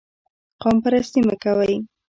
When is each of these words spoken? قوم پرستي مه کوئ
قوم 0.61 0.75
پرستي 0.83 1.19
مه 1.27 1.35
کوئ 1.43 1.75